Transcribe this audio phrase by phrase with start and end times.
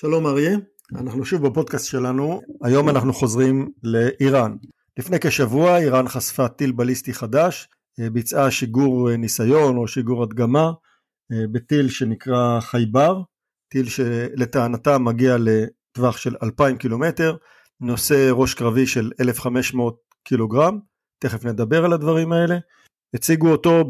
[0.00, 0.56] שלום אריה,
[0.94, 4.56] אנחנו שוב בפודקאסט שלנו, היום אנחנו חוזרים לאיראן.
[4.98, 7.68] לפני כשבוע איראן חשפה טיל בליסטי חדש,
[8.00, 10.72] אה, ביצעה שיגור אה, ניסיון או שיגור הדגמה
[11.32, 13.22] אה, בטיל שנקרא חייבר,
[13.68, 17.36] טיל שלטענתה מגיע לטווח של 2,000 קילומטר,
[17.80, 20.78] נושא ראש קרבי של 1,500 קילוגרם,
[21.18, 22.58] תכף נדבר על הדברים האלה.
[23.14, 23.84] הציגו אותו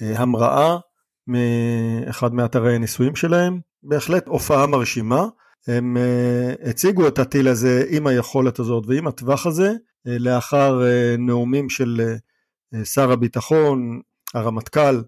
[0.00, 0.76] בהמראה
[1.26, 5.26] מאחד מאתרי הניסויים שלהם, בהחלט הופעה מרשימה.
[5.66, 11.20] הם uh, הציגו את הטיל הזה עם היכולת הזאת ועם הטווח הזה uh, לאחר uh,
[11.20, 12.16] נאומים של
[12.74, 14.00] uh, שר הביטחון,
[14.34, 15.02] הרמטכ"ל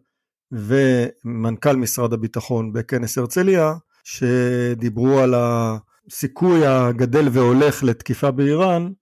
[0.53, 8.93] ומנכ"ל משרד הביטחון בכנס הרצליה שדיברו על הסיכוי הגדל והולך לתקיפה באיראן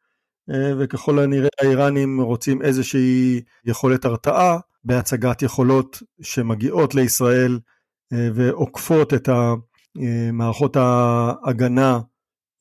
[0.79, 7.59] וככל הנראה האיראנים רוצים איזושהי יכולת הרתעה בהצגת יכולות שמגיעות לישראל
[8.35, 9.55] ועוקפות את ה...
[10.33, 12.01] מערכות ההגנה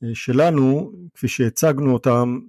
[0.04, 2.40] אה, שלנו, כפי שהצגנו אותם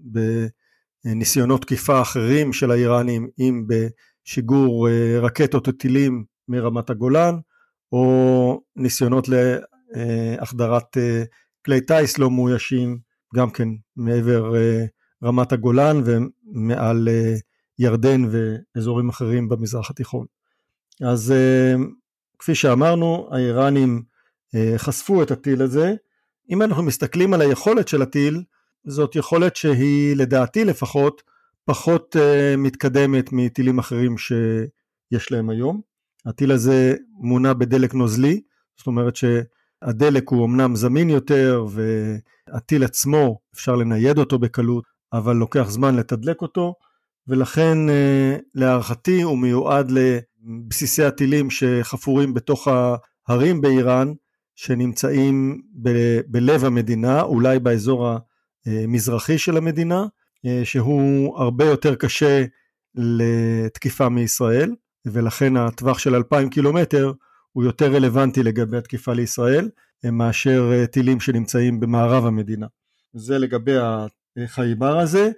[1.05, 7.35] בניסיונות תקיפה אחרים של האיראנים, אם בשיגור אה, רקטות וטילים מרמת הגולן,
[7.93, 11.23] או ניסיונות להחדרת אה,
[11.65, 12.99] כלי טיס לא מאוישים,
[13.35, 14.53] גם כן מעבר
[15.25, 17.09] רמת הגולן ומעל
[17.79, 20.27] ירדן ואזורים אחרים במזרח התיכון.
[21.03, 21.35] אז
[22.39, 24.03] כפי שאמרנו, האיראנים
[24.55, 25.95] אה, חשפו את הטיל הזה.
[26.51, 28.43] אם אנחנו מסתכלים על היכולת של הטיל,
[28.87, 31.23] זאת יכולת שהיא לדעתי לפחות
[31.65, 35.81] פחות uh, מתקדמת מטילים אחרים שיש להם היום.
[36.27, 38.41] הטיל הזה מונע בדלק נוזלי,
[38.79, 45.71] זאת אומרת שהדלק הוא אמנם זמין יותר והטיל עצמו אפשר לנייד אותו בקלות, אבל לוקח
[45.71, 46.75] זמן לתדלק אותו,
[47.29, 52.69] ולכן uh, להערכתי הוא מיועד לבסיסי הטילים שחפורים בתוך
[53.29, 54.13] ההרים באיראן,
[54.55, 58.09] שנמצאים ב- בלב המדינה, אולי באזור
[58.67, 60.07] המזרחי של המדינה,
[60.47, 62.45] אה, שהוא הרבה יותר קשה
[62.95, 64.75] לתקיפה מישראל,
[65.07, 67.13] ולכן הטווח של 2,000 קילומטר
[67.53, 69.69] הוא יותר רלוונטי לגבי התקיפה לישראל,
[70.05, 72.67] אה, מאשר אה, טילים שנמצאים במערב המדינה.
[73.15, 73.77] זה לגבי
[74.37, 75.31] החייבר הזה.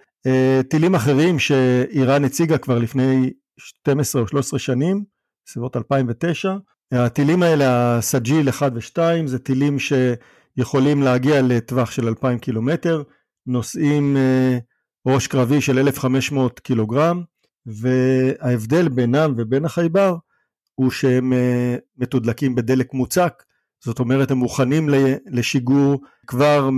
[0.70, 5.04] טילים אחרים שאיראן הציגה כבר לפני 12 או 13 שנים,
[5.46, 6.56] בסביבות 2009,
[6.92, 13.02] הטילים האלה, הסג'יל 1 ו-2, זה טילים שיכולים להגיע לטווח של 2,000 קילומטר,
[13.46, 14.58] נושאים אה,
[15.06, 17.22] ראש קרבי של 1,500 קילוגרם,
[17.66, 20.16] וההבדל בינם ובין החייבר
[20.74, 23.42] הוא שהם אה, מתודלקים בדלק מוצק,
[23.84, 24.88] זאת אומרת הם מוכנים
[25.26, 26.70] לשיגור כבר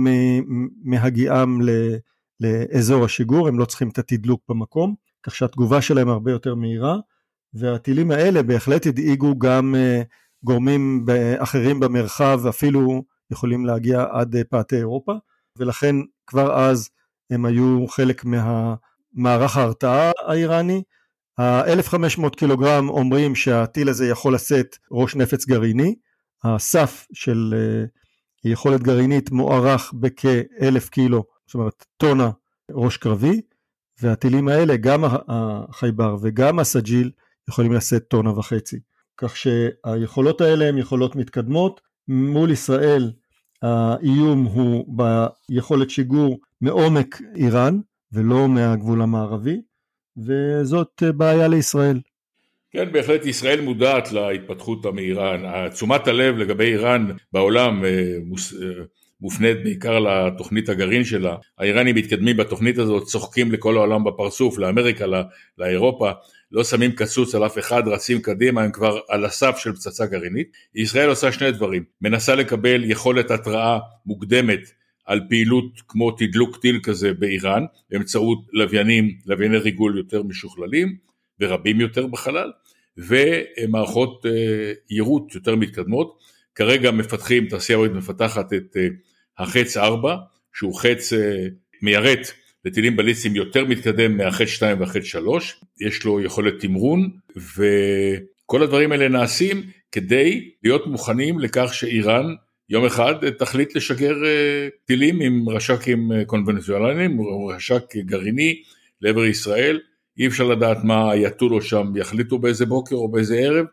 [0.83, 1.59] מהגיעם
[2.39, 6.97] לאזור השיגור, הם לא צריכים את התדלוק במקום, כך שהתגובה שלהם הרבה יותר מהירה.
[7.53, 10.01] והטילים האלה בהחלט הדאיגו גם אה,
[10.43, 11.05] גורמים
[11.37, 15.13] אחרים במרחב, אפילו יכולים להגיע עד אה, פאתי אירופה,
[15.57, 15.95] ולכן
[16.27, 16.89] כבר אז
[17.29, 20.83] הם היו חלק מהמערך ההרתעה האיראני.
[21.37, 25.95] ה-1500 קילוגרם אומרים שהטיל הזה יכול לשאת ראש נפץ גרעיני,
[26.43, 27.85] הסף של אה,
[28.51, 32.29] יכולת גרעינית מוערך בכ-1000 קילו, זאת אומרת טונה
[32.71, 33.41] ראש קרבי,
[34.01, 37.11] והטילים האלה, גם החייבר וגם הסג'יל,
[37.49, 38.79] יכולים לשאת טונה וחצי.
[39.17, 41.81] כך שהיכולות האלה הן יכולות מתקדמות.
[42.07, 43.11] מול ישראל
[43.61, 44.95] האיום הוא
[45.49, 47.79] ביכולת שיגור מעומק איראן
[48.11, 49.61] ולא מהגבול המערבי,
[50.17, 51.99] וזאת בעיה לישראל.
[52.71, 55.69] כן, בהחלט ישראל מודעת להתפתחות המהירה.
[55.69, 58.83] תשומת הלב לגבי איראן בעולם אה, אה,
[59.21, 61.35] מופנית בעיקר לתוכנית הגרעין שלה.
[61.57, 65.05] האיראנים מתקדמים בתוכנית הזאת, צוחקים לכל העולם בפרצוף, לאמריקה,
[65.57, 66.11] לאירופה.
[66.51, 70.47] לא שמים קצוץ על אף אחד, רצים קדימה, הם כבר על הסף של פצצה גרעינית.
[70.75, 74.59] ישראל עושה שני דברים, מנסה לקבל יכולת התראה מוקדמת
[75.05, 80.95] על פעילות כמו תדלוק טיל כזה באיראן, באמצעות לוויינים, לווייני ריגול יותר משוכללים
[81.39, 82.51] ורבים יותר בחלל,
[82.97, 86.17] ומערכות אה, יירוט יותר מתקדמות.
[86.55, 88.87] כרגע מפתחים, תעשייה אווירית מפתחת את אה,
[89.39, 90.15] החץ 4,
[90.53, 91.47] שהוא חץ אה,
[91.81, 92.31] מיירט
[92.65, 99.07] לטילים בליסטיים יותר מתקדם מהחץ 2 והחץ 3, יש לו יכולת תמרון וכל הדברים האלה
[99.07, 102.25] נעשים כדי להיות מוכנים לכך שאיראן
[102.69, 107.19] יום אחד תחליט לשגר אה, טילים עם רש"קים אה, קונבנציונליים,
[107.55, 108.61] רש"ק גרעיני
[109.01, 109.79] לעבר ישראל,
[110.17, 113.65] אי אפשר לדעת מה יטולו שם, יחליטו באיזה בוקר או באיזה ערב,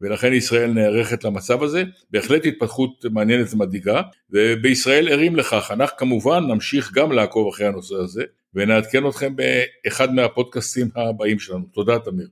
[0.00, 6.92] ולכן ישראל נערכת למצב הזה, בהחלט התפתחות מעניינת ומדאיגה, ובישראל ערים לכך, אנחנו כמובן נמשיך
[6.92, 8.22] גם לעקוב אחרי הנושא הזה,
[8.54, 11.64] ונעדכן אתכם באחד מהפודקאסטים הבאים שלנו.
[11.72, 12.28] תודה תמיר.